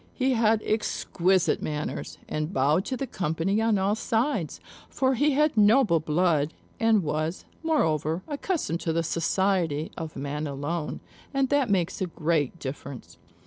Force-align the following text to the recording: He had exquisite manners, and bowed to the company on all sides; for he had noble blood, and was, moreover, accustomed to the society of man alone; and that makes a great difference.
He 0.15 0.31
had 0.33 0.63
exquisite 0.65 1.61
manners, 1.61 2.17
and 2.27 2.51
bowed 2.51 2.85
to 2.85 2.97
the 2.97 3.05
company 3.05 3.61
on 3.61 3.77
all 3.77 3.93
sides; 3.93 4.59
for 4.89 5.13
he 5.13 5.33
had 5.33 5.55
noble 5.55 5.99
blood, 5.99 6.55
and 6.79 7.03
was, 7.03 7.45
moreover, 7.61 8.23
accustomed 8.27 8.79
to 8.79 8.93
the 8.93 9.03
society 9.03 9.91
of 9.95 10.15
man 10.15 10.47
alone; 10.47 11.01
and 11.35 11.49
that 11.49 11.69
makes 11.69 12.01
a 12.01 12.07
great 12.07 12.57
difference. 12.57 13.19